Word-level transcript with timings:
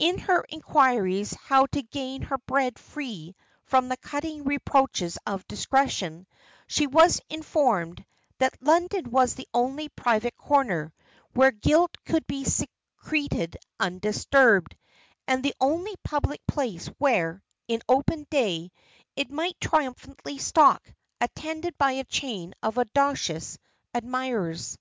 In 0.00 0.18
her 0.18 0.44
inquiries 0.48 1.34
how 1.34 1.66
to 1.66 1.82
gain 1.82 2.22
her 2.22 2.38
bread 2.38 2.80
free 2.80 3.36
from 3.62 3.88
the 3.88 3.96
cutting 3.96 4.42
reproaches 4.42 5.16
of 5.24 5.46
discretion, 5.46 6.26
she 6.66 6.88
was 6.88 7.20
informed 7.30 8.04
"that 8.38 8.60
London 8.60 9.08
was 9.12 9.34
the 9.36 9.46
only 9.54 9.88
private 9.90 10.36
corner, 10.36 10.92
where 11.32 11.52
guilt 11.52 11.96
could 12.04 12.26
be 12.26 12.42
secreted 12.44 13.56
undisturbed; 13.78 14.76
and 15.28 15.44
the 15.44 15.54
only 15.60 15.94
public 16.02 16.44
place 16.48 16.88
where, 16.98 17.40
in 17.68 17.80
open 17.88 18.26
day, 18.30 18.72
it 19.14 19.30
might 19.30 19.60
triumphantly 19.60 20.38
stalk, 20.38 20.92
attended 21.20 21.78
by 21.78 21.92
a 21.92 22.04
chain 22.04 22.52
of 22.64 22.78
audacious 22.78 23.58
admirers." 23.94 24.76